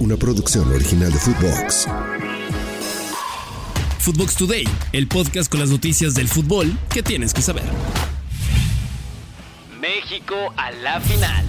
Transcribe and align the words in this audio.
una 0.00 0.16
producción 0.16 0.70
original 0.72 1.12
de 1.12 1.18
Footbox. 1.18 1.88
Footbox 3.98 4.36
Today, 4.36 4.64
el 4.92 5.08
podcast 5.08 5.50
con 5.50 5.60
las 5.60 5.70
noticias 5.70 6.14
del 6.14 6.28
fútbol 6.28 6.76
que 6.88 7.02
tienes 7.02 7.34
que 7.34 7.42
saber. 7.42 7.64
México 9.80 10.36
a 10.56 10.70
la 10.70 11.00
final. 11.00 11.44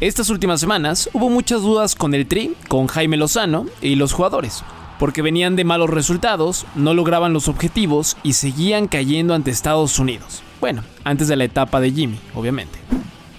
Estas 0.00 0.30
últimas 0.30 0.60
semanas 0.60 1.10
hubo 1.12 1.28
muchas 1.28 1.60
dudas 1.60 1.94
con 1.94 2.14
el 2.14 2.26
Tri, 2.26 2.54
con 2.68 2.86
Jaime 2.86 3.18
Lozano 3.18 3.66
y 3.82 3.96
los 3.96 4.12
jugadores, 4.14 4.64
porque 4.98 5.20
venían 5.20 5.56
de 5.56 5.64
malos 5.64 5.90
resultados, 5.90 6.66
no 6.74 6.94
lograban 6.94 7.34
los 7.34 7.48
objetivos 7.48 8.16
y 8.22 8.32
seguían 8.32 8.88
cayendo 8.88 9.34
ante 9.34 9.50
Estados 9.50 9.98
Unidos. 9.98 10.42
Bueno, 10.60 10.82
antes 11.04 11.28
de 11.28 11.36
la 11.36 11.44
etapa 11.44 11.80
de 11.80 11.92
Jimmy, 11.92 12.18
obviamente. 12.34 12.78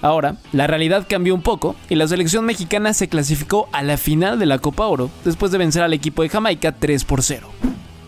Ahora, 0.02 0.34
la 0.50 0.66
realidad 0.66 1.06
cambió 1.08 1.32
un 1.32 1.42
poco 1.42 1.76
y 1.88 1.94
la 1.94 2.08
selección 2.08 2.44
mexicana 2.44 2.92
se 2.92 3.08
clasificó 3.08 3.68
a 3.70 3.84
la 3.84 3.96
final 3.96 4.36
de 4.40 4.46
la 4.46 4.58
Copa 4.58 4.86
Oro 4.86 5.10
después 5.24 5.52
de 5.52 5.58
vencer 5.58 5.84
al 5.84 5.92
equipo 5.92 6.22
de 6.22 6.28
Jamaica 6.28 6.72
3 6.72 7.04
por 7.04 7.22
0. 7.22 7.48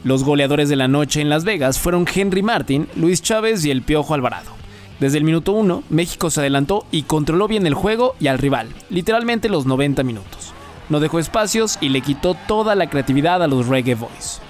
Los 0.02 0.24
goleadores 0.24 0.68
de 0.68 0.74
la 0.74 0.88
noche 0.88 1.20
en 1.20 1.28
Las 1.28 1.44
Vegas 1.44 1.78
fueron 1.78 2.04
Henry 2.12 2.42
Martin, 2.42 2.88
Luis 2.96 3.22
Chávez 3.22 3.64
y 3.64 3.70
el 3.70 3.82
Piojo 3.82 4.12
Alvarado. 4.12 4.50
Desde 4.98 5.18
el 5.18 5.24
minuto 5.24 5.52
1, 5.52 5.84
México 5.88 6.30
se 6.30 6.40
adelantó 6.40 6.84
y 6.90 7.04
controló 7.04 7.46
bien 7.46 7.64
el 7.64 7.74
juego 7.74 8.16
y 8.18 8.26
al 8.26 8.38
rival, 8.38 8.68
literalmente 8.90 9.48
los 9.48 9.64
90 9.64 10.02
minutos. 10.02 10.52
No 10.88 10.98
dejó 10.98 11.20
espacios 11.20 11.78
y 11.80 11.90
le 11.90 12.00
quitó 12.00 12.34
toda 12.34 12.74
la 12.74 12.90
creatividad 12.90 13.40
a 13.40 13.46
los 13.46 13.68
Reggae 13.68 13.94
Boys. 13.94 14.40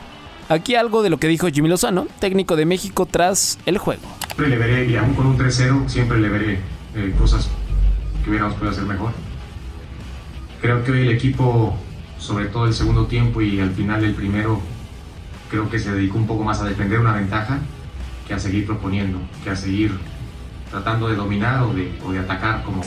Aquí 0.49 0.77
algo 0.77 1.03
de 1.03 1.11
lo 1.11 1.19
que 1.19 1.29
dijo 1.29 1.49
Jimmy 1.49 1.69
Lozano, 1.69 2.07
técnico 2.21 2.57
de 2.57 2.65
México 2.65 3.07
tras 3.07 3.59
el 3.67 3.77
juego. 3.77 4.03
Siempre 4.27 4.49
le 4.49 4.57
veré, 4.57 4.91
y 4.91 4.97
aún 4.97 5.15
con 5.15 5.27
un 5.27 5.39
3-0, 5.39 5.89
siempre 5.89 6.19
le 6.19 6.29
veré 6.29 6.74
eh, 6.97 7.15
cosas 7.19 7.49
que 8.23 8.31
hubiéramos 8.31 8.55
podido 8.55 8.73
hacer 8.73 8.85
mejor. 8.85 9.13
Creo 10.61 10.83
que 10.85 10.93
hoy 10.93 11.03
el 11.03 11.11
equipo, 11.11 11.77
sobre 12.19 12.47
todo 12.47 12.67
el 12.67 12.75
segundo 12.75 13.07
tiempo 13.07 13.43
y 13.43 13.61
al 13.61 13.71
final 13.73 14.01
del 14.01 14.15
primero, 14.15 14.61
creo 15.51 15.69
que 15.69 15.79
se 15.79 15.93
dedicó 15.93 16.19
un 16.19 16.27
poco 16.27 16.43
más 16.43 16.61
a 16.61 16.65
defender 16.65 17.01
una 17.01 17.13
ventaja 17.13 17.59
que 18.27 18.35
a 18.35 18.39
seguir 18.39 18.67
proponiendo, 18.67 19.19
que 19.43 19.51
a 19.51 19.57
seguir 19.57 19.93
tratando 20.71 21.09
de 21.09 21.17
dominar 21.17 21.63
o 21.63 21.75
de, 21.75 21.93
o 22.05 22.13
de 22.13 22.19
atacar 22.19 22.63
como, 22.65 22.83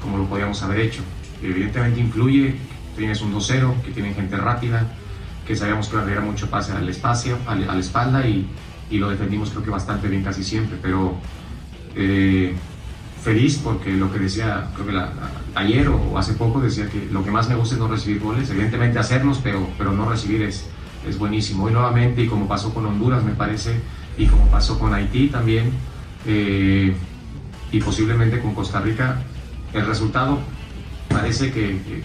como 0.00 0.18
lo 0.18 0.26
podíamos 0.26 0.62
haber 0.62 0.80
hecho. 0.80 1.02
Evidentemente 1.42 2.00
influye, 2.00 2.56
tienes 2.96 3.20
un 3.22 3.34
2-0, 3.34 3.82
que 3.82 3.90
tienen 3.92 4.14
gente 4.14 4.36
rápida, 4.36 4.86
que 5.46 5.56
sabíamos 5.56 5.88
que 5.88 5.96
había 5.96 6.20
mucho 6.20 6.48
pase 6.50 6.72
al 6.72 6.88
espacio, 6.88 7.38
a 7.46 7.54
la 7.54 7.78
espalda 7.78 8.26
y, 8.26 8.46
y, 8.90 8.98
lo 8.98 9.08
defendimos 9.08 9.50
creo 9.50 9.62
que 9.62 9.70
bastante 9.70 10.06
bien 10.08 10.22
casi 10.22 10.44
siempre, 10.44 10.78
pero 10.80 11.16
eh, 11.96 12.54
feliz 13.22 13.60
porque 13.62 13.92
lo 13.92 14.12
que 14.12 14.18
decía, 14.18 14.68
creo 14.74 14.86
que 14.86 15.00
ayer 15.54 15.88
o 15.88 16.18
hace 16.18 16.34
poco 16.34 16.60
decía 16.60 16.88
que 16.88 17.08
lo 17.10 17.24
que 17.24 17.30
más 17.30 17.48
me 17.48 17.54
gusta 17.54 17.76
es 17.76 17.80
no 17.80 17.88
recibir 17.88 18.20
goles, 18.20 18.50
evidentemente 18.50 18.98
hacerlos, 18.98 19.40
pero, 19.42 19.68
pero 19.78 19.92
no 19.92 20.08
recibir 20.10 20.42
es, 20.42 20.66
es 21.08 21.18
buenísimo. 21.18 21.64
Hoy 21.64 21.72
nuevamente, 21.72 22.22
y 22.22 22.26
como 22.26 22.48
pasó 22.48 22.74
con 22.74 22.84
Honduras 22.84 23.22
me 23.22 23.32
parece, 23.32 23.80
y 24.18 24.26
como 24.26 24.46
pasó 24.48 24.78
con 24.78 24.92
Haití 24.92 25.28
también, 25.28 25.70
eh, 26.26 26.94
y 27.70 27.80
posiblemente 27.80 28.40
con 28.40 28.54
Costa 28.54 28.80
Rica, 28.80 29.22
el 29.72 29.86
resultado 29.86 30.40
parece 31.08 31.52
que, 31.52 31.80
que, 31.82 32.02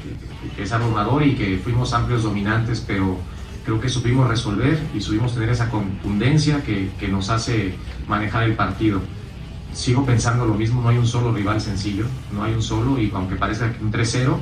que, 0.56 0.64
es 0.64 0.72
abrumador 0.72 1.26
y 1.26 1.36
que 1.36 1.58
fuimos 1.58 1.94
amplios 1.94 2.24
dominantes, 2.24 2.84
pero 2.86 3.18
creo 3.66 3.82
que 3.82 3.90
supimos 3.90 4.28
resolver 4.28 4.80
y 4.94 5.02
supimos 5.02 5.34
tener 5.34 5.50
esa 5.50 5.70
contundencia 5.70 6.64
que, 6.64 6.92
que 7.00 7.08
nos 7.08 7.30
hace 7.30 7.76
manejar 8.08 8.44
el 8.44 8.54
partido 8.54 9.02
sigo 9.78 10.06
pensando 10.06 10.46
lo 10.46 10.56
mismo, 10.56 10.82
no 10.82 10.90
hay 10.90 10.98
un 10.98 11.06
solo 11.06 11.32
rival 11.32 11.62
sencillo, 11.62 12.06
no 12.34 12.44
hay 12.44 12.54
un 12.54 12.64
solo 12.64 13.00
y 13.00 13.12
aunque 13.14 13.36
parezca 13.36 13.72
un 13.80 13.92
3-0, 13.92 14.36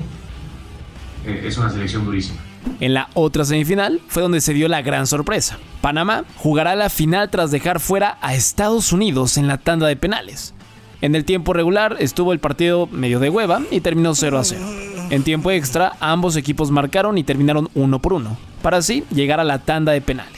eh, 1.25 1.43
es 1.45 1.57
una 1.57 1.69
selección 1.69 2.05
durísima. 2.05 2.39
En 2.79 2.93
la 2.93 3.09
otra 3.13 3.43
semifinal 3.43 4.01
fue 4.07 4.23
donde 4.23 4.41
se 4.41 4.53
dio 4.53 4.67
la 4.67 4.81
gran 4.81 5.07
sorpresa. 5.07 5.57
Panamá 5.81 6.23
jugará 6.37 6.75
la 6.75 6.89
final 6.89 7.29
tras 7.29 7.51
dejar 7.51 7.79
fuera 7.79 8.17
a 8.21 8.33
Estados 8.33 8.93
Unidos 8.93 9.37
en 9.37 9.47
la 9.47 9.57
tanda 9.57 9.87
de 9.87 9.97
penales. 9.97 10.53
En 11.01 11.15
el 11.15 11.25
tiempo 11.25 11.53
regular 11.53 11.97
estuvo 11.99 12.31
el 12.31 12.39
partido 12.39 12.87
medio 12.87 13.19
de 13.19 13.29
hueva 13.29 13.61
y 13.69 13.81
terminó 13.81 14.15
0 14.15 14.39
a 14.39 14.43
0. 14.43 14.61
En 15.09 15.23
tiempo 15.23 15.51
extra 15.51 15.97
ambos 15.99 16.37
equipos 16.37 16.71
marcaron 16.71 17.17
y 17.17 17.23
terminaron 17.23 17.69
1 17.75 17.99
por 17.99 18.13
1, 18.13 18.37
para 18.61 18.77
así 18.77 19.03
llegar 19.11 19.39
a 19.39 19.43
la 19.43 19.59
tanda 19.59 19.91
de 19.91 20.01
penales. 20.01 20.34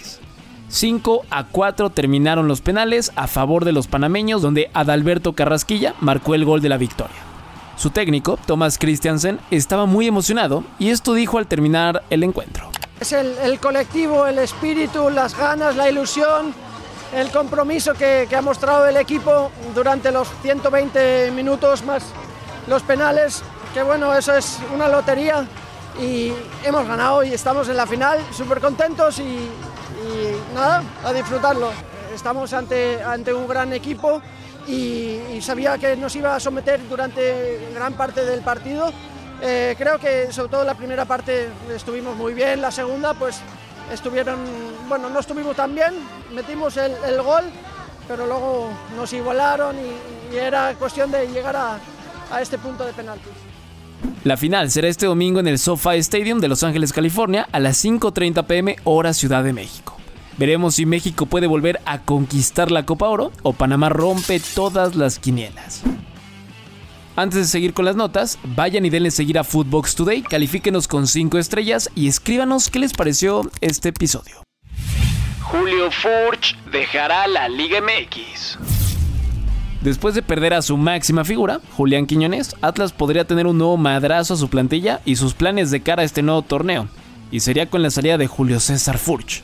5 0.70 1.26
a 1.30 1.46
4 1.46 1.90
terminaron 1.92 2.48
los 2.48 2.62
penales 2.62 3.12
a 3.16 3.28
favor 3.28 3.64
de 3.66 3.72
los 3.72 3.88
panameños, 3.88 4.42
donde 4.42 4.70
Adalberto 4.74 5.34
Carrasquilla 5.34 5.96
marcó 6.02 6.36
el 6.36 6.46
gol 6.46 6.62
de 6.62 6.70
la 6.70 6.78
victoria. 6.78 7.16
Su 7.78 7.92
técnico, 7.92 8.38
Thomas 8.46 8.78
Christiansen, 8.78 9.40
estaba 9.52 9.86
muy 9.86 10.08
emocionado 10.08 10.64
y 10.80 10.90
esto 10.90 11.14
dijo 11.14 11.38
al 11.38 11.48
terminar 11.48 12.04
el 12.10 12.24
encuentro. 12.24 12.70
Es 13.00 13.14
el, 13.14 13.60
colectivo, 13.60 14.26
el 14.26 14.40
espíritu, 14.40 15.10
las 15.10 15.38
ganas, 15.38 15.76
la 15.76 15.90
ilusión, 15.90 16.54
el 17.14 17.30
compromiso 17.30 17.94
que, 17.94 18.26
que, 18.28 18.36
ha 18.36 18.42
mostrado 18.42 18.88
el 18.88 18.98
equipo 18.98 19.52
durante 19.76 20.12
los 20.12 20.28
120 20.42 21.32
minutos 21.32 21.86
más 21.86 22.04
los 22.66 22.82
penales, 22.84 23.44
que 23.74 23.84
bueno, 23.84 24.14
eso 24.14 24.36
es 24.36 24.60
una 24.74 24.90
lotería 24.90 25.46
y 26.02 26.34
hemos 26.66 26.88
ganado 26.88 27.24
y 27.24 27.34
estamos 27.34 27.70
en 27.70 27.78
la 27.78 27.88
final, 27.88 28.20
súper 28.36 28.60
contentos 28.60 29.20
y, 29.20 29.48
y 30.08 30.56
nada, 30.56 30.84
a 31.04 31.14
disfrutarlo. 31.14 31.72
Estamos 32.14 32.54
ante, 32.54 33.04
ante 33.04 33.34
un 33.34 33.48
gran 33.48 33.74
equipo 33.74 34.22
y, 34.68 35.20
y, 35.34 35.42
sabía 35.42 35.78
que 35.78 35.96
nos 35.96 36.16
iba 36.16 36.36
a 36.36 36.40
someter 36.40 36.80
durante 36.90 37.70
gran 37.74 37.94
parte 37.94 38.26
del 38.26 38.42
partido. 38.42 38.92
Eh, 39.42 39.76
creo 39.78 40.00
que 40.00 40.32
sobre 40.32 40.50
todo 40.50 40.64
la 40.64 40.74
primera 40.74 41.06
parte 41.06 41.50
estuvimos 41.74 42.16
muy 42.16 42.34
bien, 42.34 42.62
la 42.62 42.72
segunda 42.72 43.14
pues 43.14 43.40
estuvieron, 43.94 44.40
bueno, 44.90 45.10
no 45.10 45.20
estuvimos 45.20 45.56
tan 45.56 45.76
bien, 45.76 45.94
metimos 46.34 46.76
el, 46.78 46.94
el 47.08 47.22
gol, 47.22 47.44
pero 48.08 48.26
luego 48.26 48.70
nos 48.96 49.14
igualaron 49.14 49.76
y, 49.78 50.36
y 50.36 50.38
era 50.38 50.74
cuestión 50.74 51.12
de 51.12 51.28
llegar 51.28 51.56
a, 51.56 51.78
a 52.32 52.42
este 52.42 52.58
punto 52.58 52.84
de 52.84 52.94
penaltis. 52.94 53.32
La 54.24 54.38
final 54.38 54.70
será 54.72 54.88
este 54.88 55.06
domingo 55.06 55.40
en 55.40 55.48
el 55.48 55.60
SoFi 55.60 55.98
Stadium 55.98 56.40
de 56.40 56.48
Los 56.48 56.64
Ángeles, 56.64 56.94
California, 56.94 57.48
a 57.52 57.60
las 57.60 57.84
5.30 57.84 58.46
pm 58.46 58.76
hora 58.84 59.14
Ciudad 59.14 59.44
de 59.44 59.54
México. 59.54 59.97
Veremos 60.38 60.76
si 60.76 60.86
México 60.86 61.26
puede 61.26 61.48
volver 61.48 61.82
a 61.86 62.00
conquistar 62.00 62.70
la 62.70 62.86
Copa 62.86 63.08
Oro 63.08 63.32
o 63.42 63.54
Panamá 63.54 63.90
rompe 63.90 64.40
todas 64.40 64.96
las 64.96 65.18
quinielas. 65.18 65.82
Antes 67.16 67.40
de 67.40 67.46
seguir 67.46 67.74
con 67.74 67.86
las 67.86 67.96
notas, 67.96 68.38
vayan 68.56 68.86
y 68.86 68.92
denle 68.92 69.10
seguir 69.10 69.40
a 69.40 69.44
Footbox 69.44 69.96
Today, 69.96 70.22
califíquenos 70.22 70.88
con 70.88 71.08
5 71.08 71.40
estrellas 71.40 71.90
y 71.96 72.08
escríbanos 72.08 72.70
qué 72.70 72.78
les 72.78 72.94
pareció 72.94 73.50
este 73.60 73.90
episodio. 73.90 74.44
Julio 75.42 75.90
Furch 75.90 76.56
dejará 76.72 77.26
la 77.26 77.50
Liga 77.50 77.80
MX. 77.82 78.60
Después 79.82 80.14
de 80.14 80.22
perder 80.22 80.54
a 80.54 80.62
su 80.62 80.78
máxima 80.78 81.26
figura, 81.26 81.62
Julián 81.76 82.06
Quiñones, 82.06 82.56
Atlas 82.62 82.92
podría 82.92 83.26
tener 83.26 83.48
un 83.48 83.58
nuevo 83.58 83.78
madrazo 83.78 84.36
a 84.36 84.38
su 84.38 84.50
plantilla 84.50 85.02
y 85.04 85.16
sus 85.16 85.34
planes 85.34 85.72
de 85.72 85.82
cara 85.82 86.04
a 86.04 86.06
este 86.06 86.22
nuevo 86.22 86.44
torneo, 86.44 86.88
y 87.32 87.40
sería 87.40 87.68
con 87.68 87.82
la 87.82 87.90
salida 87.90 88.20
de 88.20 88.28
Julio 88.28 88.60
César 88.60 89.00
Furch. 89.00 89.44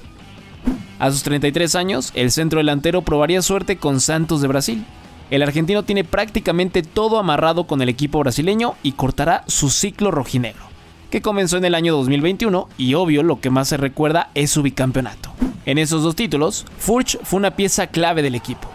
A 1.00 1.12
sus 1.12 1.24
33 1.24 1.76
años, 1.76 2.12
el 2.16 2.32
centro 2.32 2.60
delantero 2.60 3.02
probaría 3.02 3.42
suerte 3.42 3.78
con 3.78 4.00
Santos 4.00 4.42
de 4.42 4.48
Brasil. 4.48 4.86
El 5.32 5.42
argentino 5.42 5.84
tiene 5.84 6.04
prácticamente 6.04 6.84
todo 6.84 7.18
amarrado 7.18 7.66
con 7.66 7.82
el 7.82 7.90
equipo 7.90 8.20
brasileño 8.20 8.76
y 8.84 8.94
cortará 8.94 9.44
su 9.48 9.70
ciclo 9.70 10.12
rojinegro, 10.12 10.64
que 11.10 11.22
comenzó 11.22 11.58
en 11.58 11.66
el 11.66 11.76
año 11.76 11.94
2021 11.96 12.70
y 12.78 12.94
obvio 12.94 13.24
lo 13.24 13.42
que 13.42 13.50
más 13.50 13.70
se 13.70 13.78
recuerda 13.78 14.30
es 14.36 14.52
su 14.52 14.62
bicampeonato. 14.62 15.34
En 15.66 15.78
esos 15.78 16.04
dos 16.04 16.16
títulos, 16.16 16.66
Furch 16.78 17.18
fue 17.24 17.38
una 17.38 17.56
pieza 17.56 17.88
clave 17.88 18.22
del 18.22 18.36
equipo. 18.36 18.70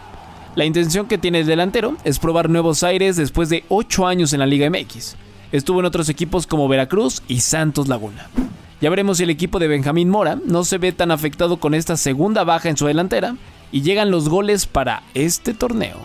La 0.56 0.64
intención 0.64 1.06
que 1.06 1.18
tiene 1.18 1.40
el 1.40 1.46
delantero 1.46 1.96
es 2.02 2.18
probar 2.18 2.50
nuevos 2.50 2.82
aires 2.82 3.16
después 3.16 3.48
de 3.48 3.64
8 3.68 4.06
años 4.06 4.32
en 4.32 4.40
la 4.40 4.46
Liga 4.46 4.68
MX. 4.68 5.14
Estuvo 5.52 5.80
en 5.80 5.86
otros 5.86 6.08
equipos 6.08 6.46
como 6.46 6.66
Veracruz 6.66 7.22
y 7.28 7.40
Santos 7.40 7.86
Laguna. 7.86 8.28
Ya 8.80 8.90
veremos 8.90 9.18
si 9.18 9.24
el 9.24 9.30
equipo 9.30 9.58
de 9.58 9.66
Benjamín 9.66 10.08
Mora 10.08 10.38
no 10.44 10.64
se 10.64 10.78
ve 10.78 10.92
tan 10.92 11.10
afectado 11.10 11.58
con 11.58 11.74
esta 11.74 11.96
segunda 11.96 12.44
baja 12.44 12.68
en 12.68 12.76
su 12.76 12.86
delantera 12.86 13.36
y 13.72 13.82
llegan 13.82 14.10
los 14.10 14.28
goles 14.28 14.66
para 14.66 15.02
este 15.14 15.52
torneo. 15.52 15.96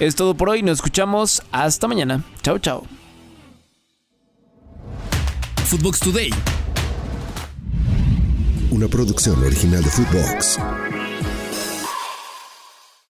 Es 0.00 0.16
todo 0.16 0.34
por 0.34 0.48
hoy, 0.48 0.62
nos 0.62 0.78
escuchamos 0.78 1.42
hasta 1.52 1.88
mañana. 1.88 2.24
Chao, 2.42 2.58
chao. 2.58 2.84
Footbox 5.66 6.00
Today. 6.00 6.30
Una 8.70 8.88
producción 8.88 9.42
original 9.44 9.82
de 9.82 9.90
Footbox. 9.90 10.58